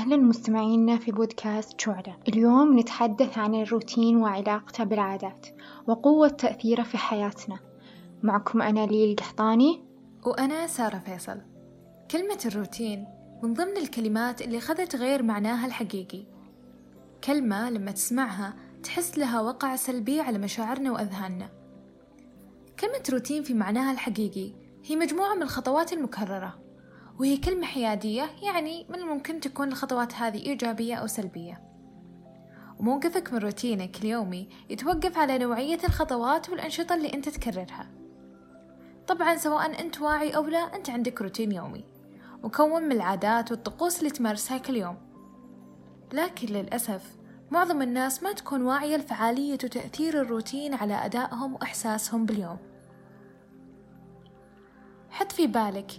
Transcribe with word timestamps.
أهلا 0.00 0.16
مستمعينا 0.16 0.98
في 0.98 1.12
بودكاست 1.12 1.80
شعلة 1.80 2.16
اليوم 2.28 2.78
نتحدث 2.78 3.38
عن 3.38 3.54
الروتين 3.54 4.16
وعلاقته 4.16 4.84
بالعادات 4.84 5.46
وقوة 5.86 6.28
تأثيره 6.28 6.82
في 6.82 6.98
حياتنا. 6.98 7.58
معكم 8.22 8.62
أنا 8.62 8.86
ليل 8.86 9.10
القحطاني 9.10 9.84
وأنا 10.26 10.66
سارة 10.66 10.98
فيصل. 10.98 11.40
كلمة 12.10 12.38
الروتين 12.46 13.06
من 13.42 13.54
ضمن 13.54 13.76
الكلمات 13.76 14.42
اللي 14.42 14.60
خذت 14.60 14.96
غير 14.96 15.22
معناها 15.22 15.66
الحقيقي. 15.66 16.22
كلمة 17.24 17.70
لما 17.70 17.90
تسمعها 17.90 18.56
تحس 18.82 19.18
لها 19.18 19.40
وقع 19.40 19.76
سلبي 19.76 20.20
على 20.20 20.38
مشاعرنا 20.38 20.92
وأذهاننا. 20.92 21.48
كلمة 22.80 23.02
روتين 23.12 23.42
في 23.42 23.54
معناها 23.54 23.92
الحقيقي 23.92 24.52
هي 24.84 24.96
مجموعة 24.96 25.34
من 25.34 25.42
الخطوات 25.42 25.92
المكررة. 25.92 26.69
وهي 27.18 27.36
كلمة 27.36 27.66
حيادية 27.66 28.30
يعني 28.42 28.86
من 28.88 28.94
الممكن 28.94 29.40
تكون 29.40 29.68
الخطوات 29.68 30.14
هذه 30.14 30.46
إيجابية 30.46 30.94
أو 30.94 31.06
سلبية. 31.06 31.62
وموقفك 32.78 33.32
من 33.32 33.38
روتينك 33.38 33.96
اليومي 33.96 34.48
يتوقف 34.70 35.18
على 35.18 35.38
نوعية 35.38 35.78
الخطوات 35.84 36.50
والأنشطة 36.50 36.94
اللي 36.94 37.14
أنت 37.14 37.28
تكررها. 37.28 37.90
طبعا 39.06 39.36
سواء 39.36 39.80
أنت 39.80 40.00
واعي 40.00 40.36
أو 40.36 40.46
لا 40.46 40.76
أنت 40.76 40.90
عندك 40.90 41.22
روتين 41.22 41.52
يومي. 41.52 41.84
مكون 42.44 42.82
من 42.82 42.92
العادات 42.92 43.50
والطقوس 43.50 43.98
اللي 43.98 44.10
تمارسها 44.10 44.58
كل 44.58 44.76
يوم. 44.76 44.96
لكن 46.12 46.48
للأسف 46.48 47.16
معظم 47.50 47.82
الناس 47.82 48.22
ما 48.22 48.32
تكون 48.32 48.62
واعية 48.62 48.96
لفعالية 48.96 49.58
وتأثير 49.64 50.20
الروتين 50.20 50.74
على 50.74 50.94
أدائهم 50.94 51.54
وإحساسهم 51.54 52.26
باليوم. 52.26 52.58
حط 55.10 55.32
في 55.32 55.46
بالك 55.46 55.90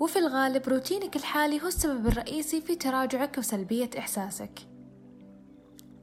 وفي 0.00 0.18
الغالب 0.18 0.68
روتينك 0.68 1.16
الحالي 1.16 1.62
هو 1.62 1.66
السبب 1.66 2.06
الرئيسي 2.06 2.60
في 2.60 2.76
تراجعك 2.76 3.38
وسلبية 3.38 3.90
إحساسك. 3.98 4.60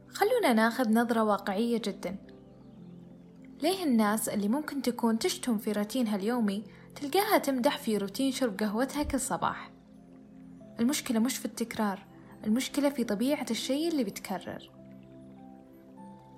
خلونا 0.08 0.54
ناخذ 0.54 0.94
نظرة 0.94 1.24
واقعية 1.24 1.82
جدا. 1.86 2.18
ليه 3.62 3.84
الناس 3.84 4.30
اللي 4.30 4.48
ممكن 4.48 4.82
تكون 4.82 5.20
تشتم 5.20 5.58
في 5.58 5.72
روتينها 5.72 6.16
اليومي 6.16 6.64
تلقاها 6.96 7.38
تمدح 7.38 7.78
في 7.78 7.98
روتين 7.98 8.32
شرب 8.32 8.60
قهوتها 8.60 9.04
كل 9.04 9.20
صباح؟ 9.20 9.72
المشكلة 10.80 11.20
مش 11.20 11.38
في 11.38 11.46
التكرار 11.46 12.06
المشكلة 12.46 12.90
في 12.90 13.04
طبيعة 13.04 13.46
الشيء 13.52 13.88
اللي 13.92 14.04
بيتكرر. 14.04 14.72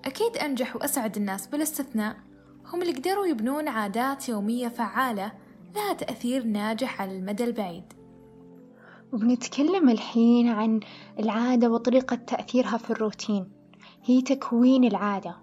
أكيد 0.05 0.37
أنجح 0.37 0.75
وأسعد 0.75 1.17
الناس 1.17 1.47
بالاستثناء 1.47 2.15
هم 2.65 2.81
اللي 2.81 2.93
قدروا 2.93 3.25
يبنون 3.25 3.67
عادات 3.67 4.29
يومية 4.29 4.67
فعالة 4.67 5.31
لها 5.75 5.93
تأثير 5.93 6.43
ناجح 6.43 7.01
على 7.01 7.17
المدى 7.17 7.43
البعيد. 7.43 7.93
وبنتكلم 9.13 9.89
الحين 9.89 10.47
عن 10.49 10.79
العادة 11.19 11.69
وطريقة 11.69 12.15
تأثيرها 12.15 12.77
في 12.77 12.89
الروتين. 12.89 13.51
هي 14.03 14.21
تكوين 14.21 14.83
العادة. 14.83 15.35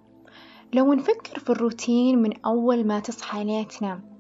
لو 0.75 0.95
نفكر 0.95 1.39
في 1.39 1.51
الروتين 1.51 2.23
من 2.23 2.33
أول 2.47 2.87
ما 2.87 3.01
تصحى 3.01 3.45
لين 3.45 3.69
تنام 3.69 4.13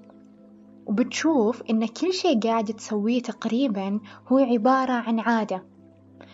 وبتشوف 0.87 1.63
إن 1.71 1.87
كل 1.87 2.13
شي 2.13 2.35
قاعد 2.35 2.65
تسويه 2.65 3.23
تقريبا 3.23 4.01
هو 4.29 4.39
عبارة 4.39 4.93
عن 4.93 5.21
عادة 5.21 5.65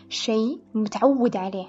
شي 0.09 0.61
متعود 0.75 1.37
عليه. 1.37 1.67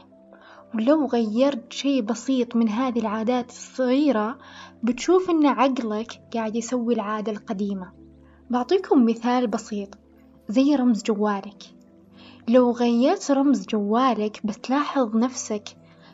ولو 0.75 1.05
غيرت 1.05 1.73
شي 1.73 2.01
بسيط 2.01 2.55
من 2.55 2.69
هذه 2.69 2.99
العادات 2.99 3.49
الصغيرة 3.49 4.37
بتشوف 4.83 5.29
إن 5.29 5.45
عقلك 5.45 6.21
قاعد 6.33 6.55
يسوي 6.55 6.93
العادة 6.93 7.31
القديمة. 7.31 7.98
بعطيكم 8.49 9.05
مثال 9.05 9.47
بسيط 9.47 9.89
زي 10.47 10.75
رمز 10.75 11.03
جوالك. 11.03 11.63
لو 12.47 12.71
غيرت 12.71 13.31
رمز 13.31 13.65
جوالك 13.65 14.45
بتلاحظ 14.45 15.15
نفسك 15.15 15.63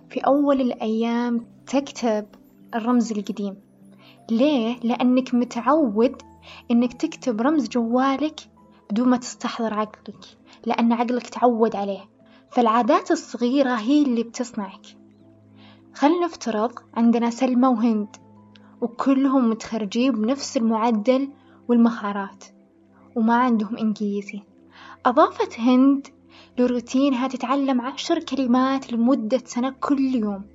في 0.10 0.20
أول 0.20 0.62
الأيام 0.62 1.46
تكتب 1.68 2.26
الرمز 2.76 3.12
القديم. 3.12 3.56
ليه؟ 4.32 4.80
لأنك 4.84 5.34
متعود 5.34 6.22
إنك 6.72 6.94
تكتب 6.94 7.42
رمز 7.42 7.70
جوالك 7.70 8.40
بدون 8.92 9.10
ما 9.10 9.18
تستحضر 9.18 9.74
عقلك 9.74 10.26
لأن 10.66 10.94
عقلك 10.94 11.30
تعود 11.30 11.76
عليه. 11.76 12.10
فالعادات 12.52 13.12
الصغيرة 13.12 13.76
هي 13.76 14.02
اللي 14.02 14.24
بتصنعك. 14.24 14.86
خلنا 15.94 16.26
نفترض 16.26 16.72
عندنا 16.94 17.30
سلمى 17.30 17.68
وهند 17.68 18.16
وكلهم 18.82 19.50
متخرجين 19.50 20.12
بنفس 20.12 20.58
المعدل 20.58 21.30
والمهارات 21.68 22.44
وما 23.16 23.36
عندهم 23.36 23.78
إنجليزي. 23.78 24.42
أضافت 25.06 25.60
هند 25.60 26.08
لروتينها 26.58 27.28
تتعلم 27.28 27.82
عشر 27.82 28.20
كلمات 28.20 28.94
لمدة 28.94 29.42
سنة 29.46 29.70
كل 29.80 30.16
يوم. 30.16 30.46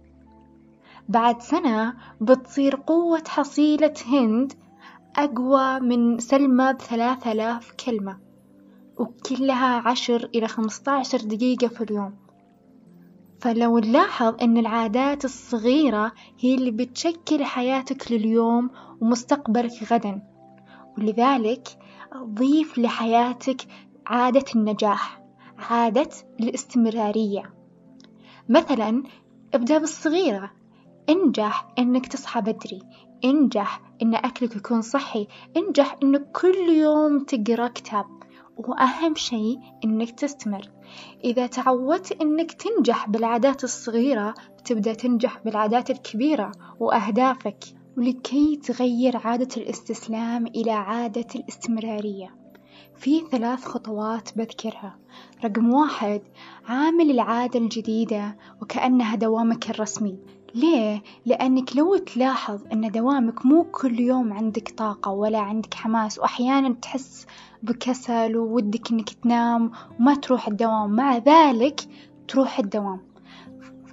بعد 1.08 1.42
سنة 1.42 1.94
بتصير 2.20 2.76
قوة 2.76 3.22
حصيلة 3.28 3.94
هند 4.06 4.52
أقوى 5.16 5.80
من 5.80 6.18
سلمى 6.18 6.72
بثلاثة 6.72 7.32
آلاف 7.32 7.72
كلمة 7.86 8.18
وكلها 8.98 9.88
عشر 9.88 10.30
إلى 10.34 10.48
خمسة 10.48 10.92
عشر 10.92 11.18
دقيقة 11.18 11.68
في 11.68 11.84
اليوم. 11.84 12.14
فلو 13.40 13.78
نلاحظ 13.78 14.34
أن 14.42 14.58
العادات 14.58 15.24
الصغيرة 15.24 16.12
هي 16.40 16.54
اللي 16.54 16.70
بتشكل 16.70 17.44
حياتك 17.44 18.12
لليوم 18.12 18.70
ومستقبلك 19.00 19.92
غدا. 19.92 20.22
ولذلك 20.98 21.68
ضيف 22.16 22.78
لحياتك 22.78 23.60
عادة 24.06 24.44
النجاح 24.56 25.20
عادة 25.58 26.10
الاستمرارية. 26.40 27.54
مثلا 28.48 29.02
ابدأ 29.54 29.78
بالصغيرة. 29.78 30.50
انجح 31.08 31.68
إنك 31.78 32.06
تصحى 32.06 32.40
بدري. 32.40 32.82
انجح 33.24 33.80
إن 34.02 34.14
أكلك 34.14 34.56
يكون 34.56 34.82
صحي. 34.82 35.26
انجح 35.56 35.96
انك 36.02 36.32
كل 36.32 36.68
يوم 36.68 37.18
تقرأ 37.18 37.68
كتاب. 37.68 38.06
وأهم 38.56 39.14
شيء 39.14 39.58
إنك 39.84 40.10
تستمر. 40.10 40.70
إذا 41.24 41.46
تعودت 41.46 42.12
إنك 42.22 42.52
تنجح 42.52 43.08
بالعادات 43.08 43.64
الصغيرة 43.64 44.34
تبدأ 44.64 44.94
تنجح 44.94 45.38
بالعادات 45.44 45.90
الكبيرة 45.90 46.52
وأهدافك. 46.80 47.79
ولكي 48.00 48.56
تغير 48.56 49.16
عادة 49.16 49.48
الاستسلام 49.56 50.46
إلى 50.46 50.70
عادة 50.70 51.26
الاستمرارية. 51.34 52.34
في 52.96 53.20
ثلاث 53.30 53.64
خطوات 53.64 54.38
بذكرها. 54.38 54.98
رقم 55.44 55.74
واحد 55.74 56.22
عامل 56.68 57.10
العادة 57.10 57.58
الجديدة 57.58 58.36
وكأنها 58.62 59.16
دوامك 59.16 59.70
الرسمي. 59.70 60.18
ليه؟ 60.54 61.02
لأنك 61.26 61.76
لو 61.76 61.96
تلاحظ 61.96 62.60
أن 62.72 62.90
دوامك 62.90 63.46
مو 63.46 63.64
كل 63.64 64.00
يوم 64.00 64.32
عندك 64.32 64.74
طاقة 64.76 65.10
ولا 65.10 65.38
عندك 65.38 65.74
حماس 65.74 66.18
وأحيانا 66.18 66.74
تحس 66.74 67.26
بكسل 67.62 68.36
وودك 68.36 68.90
إنك 68.90 69.10
تنام 69.10 69.70
وما 70.00 70.14
تروح 70.14 70.48
الدوام. 70.48 70.90
مع 70.90 71.16
ذلك 71.16 71.80
تروح 72.28 72.58
الدوام. 72.58 73.09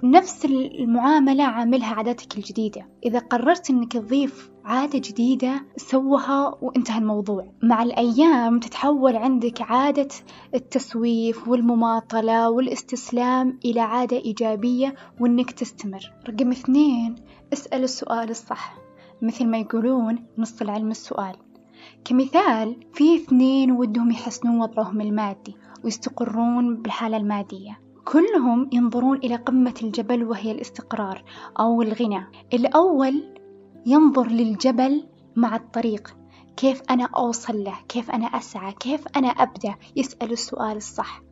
نفس 0.02 0.44
المعاملة 0.44 1.44
عاملها 1.44 1.94
عاداتك 1.94 2.36
الجديدة. 2.36 2.88
إذا 3.04 3.18
قررت 3.18 3.70
أنك 3.70 3.92
تضيف 3.92 4.50
عادة 4.64 4.98
جديدة 4.98 5.66
سوها 5.76 6.58
وانتهى 6.62 6.98
الموضوع. 6.98 7.52
مع 7.62 7.82
الأيام 7.82 8.60
تتحول 8.60 9.16
عندك 9.16 9.62
عادة 9.62 10.08
التسويف 10.54 11.48
والمماطلة 11.48 12.50
والاستسلام 12.50 13.58
إلى 13.64 13.80
عادة 13.80 14.16
إيجابية 14.16 14.94
وأنك 15.20 15.50
تستمر. 15.50 16.12
رقم 16.28 16.50
اثنين 16.50 17.14
اسأل 17.52 17.84
السؤال 17.84 18.30
الصح 18.30 18.74
مثل 19.22 19.46
ما 19.46 19.58
يقولون 19.58 20.26
نص 20.38 20.62
العلم 20.62 20.90
السؤال. 20.90 21.36
كمثال 22.04 22.76
في 22.92 23.16
اثنين 23.16 23.72
ودهم 23.72 24.10
يحسنون 24.10 24.60
وضعهم 24.60 25.00
المادي 25.00 25.56
ويستقرون 25.84 26.82
بالحالة 26.82 27.16
المادية. 27.16 27.87
كلهم 28.12 28.70
ينظرون 28.72 29.16
إلى 29.16 29.36
قمة 29.36 29.74
الجبل 29.82 30.24
وهي 30.24 30.52
الاستقرار 30.52 31.24
أو 31.60 31.82
الغنى. 31.82 32.26
الأول 32.52 33.34
ينظر 33.86 34.26
للجبل 34.26 35.04
مع 35.36 35.56
الطريق. 35.56 36.16
كيف 36.56 36.82
أنا 36.90 37.08
أوصل 37.16 37.64
له؟ 37.64 37.74
كيف 37.88 38.10
أنا 38.10 38.26
أسعى؟ 38.26 38.72
كيف 38.72 39.04
أنا 39.16 39.28
أبدأ؟ 39.28 39.74
يسأل 39.96 40.32
السؤال 40.32 40.76
الصح. 40.76 41.22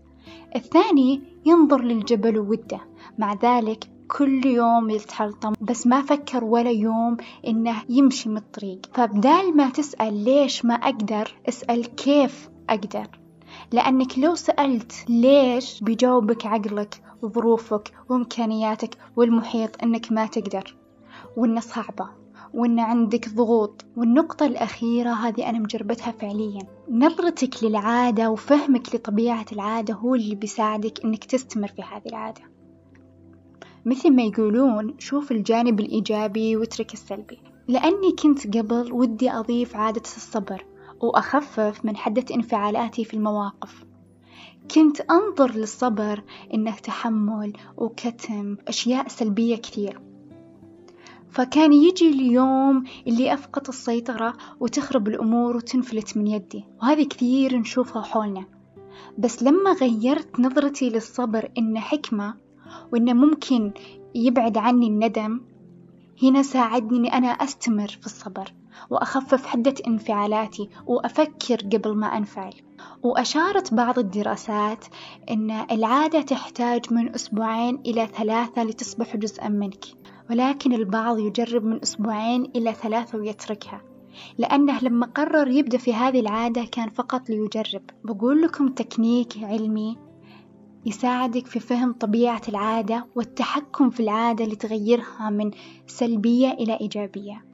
الثاني 0.56 1.22
ينظر 1.46 1.82
للجبل 1.82 2.38
وده. 2.38 2.80
مع 3.18 3.34
ذلك 3.34 3.90
كل 4.08 4.46
يوم 4.46 4.90
يتحلطم 4.90 5.52
بس 5.60 5.86
ما 5.86 6.02
فكر 6.02 6.44
ولا 6.44 6.70
يوم 6.70 7.16
إنه 7.46 7.82
يمشي 7.88 8.28
من 8.28 8.36
الطريق. 8.36 8.80
فبدال 8.94 9.56
ما 9.56 9.70
تسأل 9.70 10.24
ليش 10.24 10.64
ما 10.64 10.74
أقدر 10.74 11.34
اسأل 11.48 11.86
كيف 11.86 12.48
أقدر. 12.70 13.25
لأنك 13.72 14.18
لو 14.18 14.34
سألت 14.34 14.92
ليش 15.08 15.80
بيجاوبك 15.82 16.46
عقلك 16.46 17.02
وظروفك 17.22 17.92
وإمكانياتك 18.08 18.96
والمحيط 19.16 19.82
إنك 19.82 20.12
ما 20.12 20.26
تقدر 20.26 20.76
وإنه 21.36 21.60
صعبة 21.60 22.08
وإن 22.54 22.80
عندك 22.80 23.28
ضغوط. 23.28 23.84
والنقطة 23.96 24.46
الأخيرة 24.46 25.10
هذه 25.10 25.50
أنا 25.50 25.58
مجربتها 25.58 26.12
فعليا. 26.12 26.62
نظرتك 26.90 27.64
للعادة 27.64 28.30
وفهمك 28.30 28.94
لطبيعة 28.94 29.46
العادة 29.52 29.94
هو 29.94 30.14
اللي 30.14 30.34
بيساعدك 30.34 31.04
إنك 31.04 31.24
تستمر 31.24 31.68
في 31.68 31.82
هذه 31.82 32.06
العادة. 32.06 32.40
مثل 33.86 34.10
ما 34.10 34.22
يقولون 34.22 34.94
شوف 34.98 35.32
الجانب 35.32 35.80
الإيجابي 35.80 36.56
واترك 36.56 36.92
السلبي. 36.92 37.38
لأني 37.68 38.12
كنت 38.22 38.56
قبل 38.56 38.92
ودي 38.92 39.30
أضيف 39.30 39.76
عادة 39.76 40.00
الصبر. 40.00 40.64
وأخفف 41.00 41.84
من 41.84 41.96
حدة 41.96 42.24
انفعالاتي 42.34 43.04
في 43.04 43.14
المواقف. 43.14 43.84
كنت 44.74 45.00
أنظر 45.00 45.52
للصبر 45.52 46.22
إنه 46.54 46.74
تحمل 46.74 47.52
وكتم 47.76 48.56
أشياء 48.68 49.08
سلبية 49.08 49.56
كثير. 49.56 50.00
فكان 51.30 51.72
يجي 51.72 52.08
اليوم 52.08 52.84
اللي 53.06 53.34
أفقد 53.34 53.68
السيطرة 53.68 54.34
وتخرب 54.60 55.08
الأمور 55.08 55.56
وتنفلت 55.56 56.16
من 56.16 56.26
يدي 56.26 56.64
وهذه 56.82 57.04
كثير 57.04 57.58
نشوفها 57.58 58.02
حولنا. 58.02 58.44
بس 59.18 59.42
لما 59.42 59.72
غيرت 59.72 60.40
نظرتي 60.40 60.90
للصبر 60.90 61.50
إنه 61.58 61.80
حكمة 61.80 62.34
وإنه 62.92 63.12
ممكن 63.12 63.72
يبعد 64.14 64.58
عني 64.58 64.86
الندم 64.86 65.40
هنا 66.22 66.42
ساعدني 66.42 66.98
إني 66.98 67.14
أنا 67.14 67.28
أستمر 67.28 67.88
في 67.88 68.06
الصبر 68.06 68.52
وأخفف 68.90 69.46
حدة 69.46 69.74
انفعالاتي 69.86 70.68
وأفكر 70.86 71.56
قبل 71.56 71.96
ما 71.96 72.06
أنفعل. 72.06 72.54
وأشارت 73.02 73.74
بعض 73.74 73.98
الدراسات 73.98 74.84
أن 75.30 75.50
العادة 75.50 76.22
تحتاج 76.22 76.92
من 76.92 77.14
أسبوعين 77.14 77.78
إلى 77.86 78.06
ثلاثة 78.06 78.64
لتصبح 78.64 79.16
جزءا 79.16 79.48
منك 79.48 79.84
ولكن 80.30 80.72
البعض 80.72 81.18
يجرب 81.18 81.64
من 81.64 81.82
أسبوعين 81.82 82.50
إلى 82.56 82.72
ثلاثة 82.72 83.18
ويتركها 83.18 83.82
لأنه 84.38 84.80
لما 84.80 85.06
قرر 85.06 85.48
يبدأ 85.48 85.78
في 85.78 85.94
هذه 85.94 86.20
العادة 86.20 86.64
كان 86.64 86.90
فقط 86.90 87.30
ليجرب. 87.30 87.82
بقول 88.04 88.42
لكم 88.42 88.68
تكنيك 88.68 89.38
علمي 89.42 89.96
يساعدك 90.86 91.46
في 91.46 91.60
فهم 91.60 91.92
طبيعة 91.92 92.42
العادة 92.48 93.06
والتحكم 93.14 93.90
في 93.90 94.00
العادة 94.00 94.44
لتغيرها 94.44 95.30
من 95.30 95.50
سلبية 95.86 96.50
إلى 96.50 96.80
إيجابية. 96.80 97.44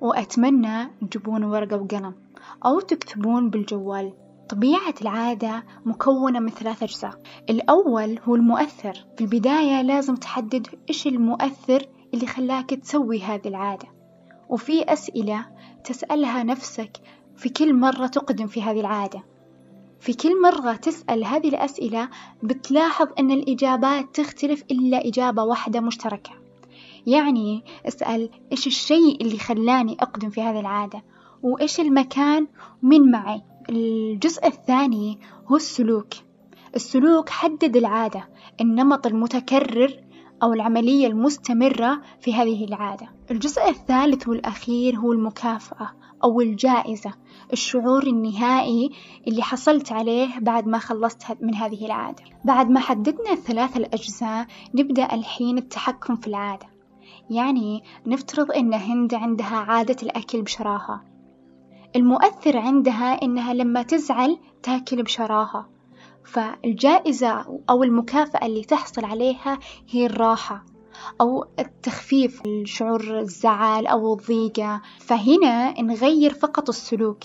وأتمنى 0.00 0.90
تجيبون 1.10 1.44
ورقة 1.44 1.76
وقلم 1.76 2.14
أو 2.66 2.80
تكتبون 2.80 3.50
بالجوال 3.50 4.12
طبيعة 4.48 4.94
العادة 5.02 5.64
مكونة 5.84 6.38
من 6.38 6.50
ثلاث 6.50 6.82
أجزاء. 6.82 7.22
الأول 7.50 8.18
هو 8.24 8.34
المؤثر. 8.34 9.06
في 9.16 9.24
البداية 9.24 9.82
لازم 9.82 10.14
تحدد 10.14 10.66
إيش 10.88 11.06
المؤثر 11.06 11.86
اللي 12.14 12.26
خلاك 12.26 12.70
تسوي 12.70 13.22
هذه 13.22 13.48
العادة. 13.48 13.88
وفي 14.48 14.92
أسئلة 14.92 15.46
تسألها 15.84 16.42
نفسك 16.42 16.96
في 17.36 17.48
كل 17.48 17.74
مرة 17.74 18.06
تقدم 18.06 18.46
في 18.46 18.62
هذه 18.62 18.80
العادة. 18.80 19.22
في 20.00 20.14
كل 20.14 20.42
مرة 20.42 20.72
تسأل 20.72 21.24
هذه 21.24 21.48
الأسئلة 21.48 22.08
بتلاحظ 22.42 23.06
أن 23.18 23.30
الإجابات 23.30 24.14
تختلف 24.14 24.64
إلا 24.70 25.08
إجابة 25.08 25.42
واحدة 25.42 25.80
مشتركة. 25.80 26.30
يعني 27.06 27.64
اسأل 27.88 28.30
إيش 28.52 28.66
الشيء 28.66 29.20
اللي 29.20 29.38
خلاني 29.38 29.96
أقدم 30.00 30.30
في 30.30 30.42
هذه 30.42 30.60
العادة؟ 30.60 31.02
وإيش 31.42 31.80
المكان؟ 31.80 32.46
ومين 32.82 33.10
معي. 33.10 33.42
الجزء 33.70 34.46
الثاني 34.46 35.18
هو 35.46 35.56
السلوك. 35.56 36.14
السلوك 36.76 37.28
حدد 37.28 37.76
العادة 37.76 38.28
النمط 38.60 39.06
المتكرر 39.06 40.00
أو 40.42 40.52
العملية 40.52 41.06
المستمرة 41.06 42.02
في 42.20 42.34
هذه 42.34 42.64
العادة. 42.64 43.08
الجزء 43.30 43.68
الثالث 43.68 44.28
والأخير 44.28 44.96
هو 44.96 45.12
المكافأة. 45.12 45.90
أو 46.24 46.40
الجائزة 46.40 47.12
الشعور 47.52 48.06
النهائي 48.06 48.90
اللي 49.28 49.42
حصلت 49.42 49.92
عليه 49.92 50.38
بعد 50.38 50.66
ما 50.66 50.78
خلصت 50.78 51.36
من 51.40 51.54
هذه 51.54 51.86
العادة. 51.86 52.24
بعد 52.44 52.70
ما 52.70 52.80
حددنا 52.80 53.32
الثلاث 53.32 53.76
الأجزاء 53.76 54.46
نبدأ 54.74 55.14
الحين 55.14 55.58
التحكم 55.58 56.16
في 56.16 56.26
العادة. 56.26 56.66
يعني 57.30 57.82
نفترض 58.06 58.52
أن 58.52 58.74
هند 58.74 59.14
عندها 59.14 59.56
عادة 59.56 59.96
الأكل 60.02 60.42
بشراهة. 60.42 61.04
المؤثر 61.96 62.58
عندها 62.58 63.22
إنها 63.22 63.54
لما 63.54 63.82
تزعل 63.82 64.38
تأكل 64.62 65.02
بشراهة. 65.02 65.68
فالجائزة 66.24 67.60
أو 67.70 67.82
المكافأة 67.82 68.46
اللي 68.46 68.64
تحصل 68.64 69.04
عليها 69.04 69.58
هي 69.90 70.06
الراحة. 70.06 70.64
أو 71.20 71.44
التخفيف 71.58 72.42
الشعور 72.46 73.18
الزعل 73.18 73.86
أو 73.86 74.14
الضيقة. 74.14 74.82
فهنا 74.98 75.80
نغير 75.82 76.34
فقط 76.34 76.68
السلوك. 76.68 77.18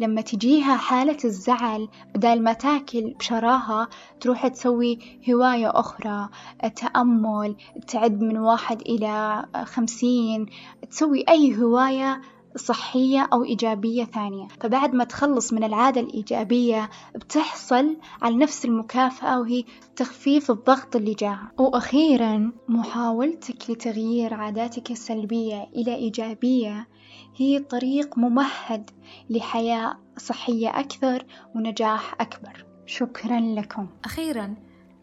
لما 0.00 0.20
تجيها 0.20 0.76
حالة 0.76 1.16
الزعل 1.24 1.88
بدال 2.14 2.42
ما 2.44 2.52
تاكل 2.52 3.14
بشراهة 3.18 3.88
تروح 4.20 4.46
تسوي 4.46 4.98
هواية 5.30 5.70
أخرى 5.70 6.28
تأمل 6.76 7.56
تعد 7.88 8.22
من 8.22 8.38
واحد 8.38 8.80
إلى 8.80 9.44
خمسين 9.64 10.46
تسوي 10.90 11.24
أي 11.28 11.58
هواية 11.58 12.20
صحية 12.56 13.28
أو 13.32 13.44
إيجابية 13.44 14.04
ثانية. 14.04 14.48
فبعد 14.60 14.94
ما 14.94 15.04
تخلص 15.04 15.52
من 15.52 15.64
العادة 15.64 16.00
الإيجابية 16.00 16.90
بتحصل 17.14 17.96
على 18.22 18.36
نفس 18.36 18.64
المكافأة 18.64 19.40
وهي 19.40 19.64
تخفيف 19.96 20.50
الضغط 20.50 20.96
اللي 20.96 21.14
جاها. 21.14 21.52
وأخيرا 21.58 22.52
محاولتك 22.68 23.70
لتغيير 23.70 24.34
عاداتك 24.34 24.90
السلبية 24.90 25.68
إلى 25.76 25.94
إيجابية 25.94 26.88
هي 27.36 27.58
طريق 27.58 28.18
ممهد 28.18 28.90
لحياة 29.30 29.96
صحية 30.18 30.68
أكثر 30.80 31.26
ونجاح 31.54 32.14
أكبر. 32.20 32.64
شكرا 32.86 33.40
لكم. 33.40 33.88
أخيرا 34.04 34.54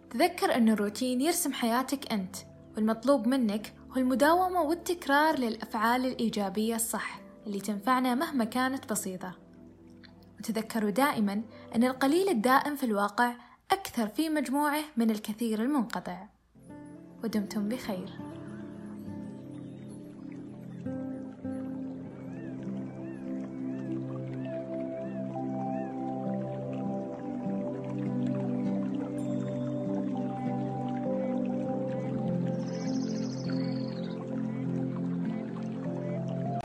تذكر 0.09 0.56
أن 0.56 0.69
الروتين 0.69 1.21
يرسم 1.21 1.53
حياتك 1.53 2.12
أنت 2.12 2.36
والمطلوب 2.75 3.27
منك 3.27 3.74
هو 3.92 3.95
المداومة 3.95 4.62
والتكرار 4.62 5.39
للأفعال 5.39 6.06
الإيجابية 6.06 6.75
الصح. 6.75 7.20
اللي 7.47 7.59
تنفعنا 7.59 8.15
مهما 8.15 8.43
كانت 8.43 8.91
بسيطة. 8.91 9.35
وتذكروا 10.39 10.89
دائما 10.89 11.41
أن 11.75 11.83
القليل 11.83 12.29
الدائم 12.29 12.75
في 12.75 12.85
الواقع 12.85 13.33
أكثر 13.71 14.07
في 14.07 14.29
مجموعه 14.29 14.83
من 14.97 15.11
الكثير 15.11 15.61
المنقطع. 15.61 16.27
ودمتم 17.23 17.69
بخير. 17.69 18.30